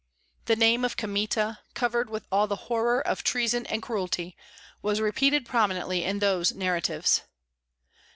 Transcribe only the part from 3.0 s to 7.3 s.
of treason and cruelty, was repeated prominently in those narratives.